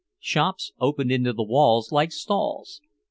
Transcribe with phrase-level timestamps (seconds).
[0.19, 2.81] Shops opened into the walls like stalls.